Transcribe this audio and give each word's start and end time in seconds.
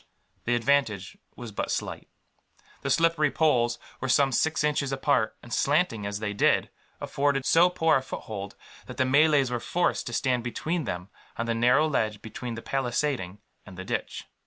The 0.45 0.55
advantage 0.55 1.15
was 1.35 1.51
but 1.51 1.69
slight. 1.69 2.07
The 2.81 2.89
slippery 2.89 3.29
poles 3.29 3.77
were 3.99 4.09
some 4.09 4.31
six 4.31 4.63
inches 4.63 4.91
apart 4.91 5.37
and, 5.43 5.53
slanting 5.53 6.07
as 6.07 6.17
they 6.17 6.33
did, 6.33 6.71
afforded 6.99 7.45
so 7.45 7.69
poor 7.69 7.97
a 7.97 8.01
foothold 8.01 8.55
that 8.87 8.97
the 8.97 9.05
Malays 9.05 9.51
were 9.51 9.59
forced 9.59 10.07
to 10.07 10.13
stand 10.13 10.43
between 10.43 10.85
them, 10.85 11.11
on 11.37 11.45
the 11.45 11.53
narrow 11.53 11.87
ledge 11.87 12.19
between 12.23 12.55
the 12.55 12.63
palisading 12.63 13.41
and 13.63 13.77
the 13.77 13.85
ditch. 13.85 14.25